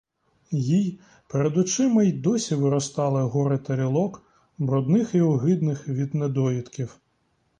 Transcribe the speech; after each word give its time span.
Їй 0.51 0.99
перед 1.29 1.57
очима 1.57 2.03
й 2.03 2.11
досі 2.11 2.55
виростали 2.55 3.21
гори 3.23 3.57
тарілок, 3.57 4.23
брудних 4.57 5.15
і 5.15 5.21
огидних 5.21 5.87
від 5.87 6.15
недоїдків. 6.15 6.97